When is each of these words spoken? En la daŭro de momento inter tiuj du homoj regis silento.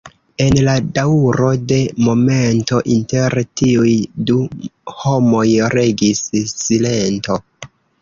En 0.43 0.55
la 0.67 0.71
daŭro 0.95 1.49
de 1.71 1.77
momento 2.07 2.81
inter 2.95 3.37
tiuj 3.63 3.95
du 4.33 4.41
homoj 5.05 5.47
regis 5.79 6.27
silento. 6.59 7.43